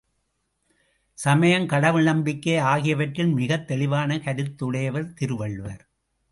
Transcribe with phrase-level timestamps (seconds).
[1.17, 5.81] சமயம், கடவுள் நம்பிக்கை ஆகியவற்றில் மிக தெளிவான கருத்துடையவர் திருவள்ளுவர்.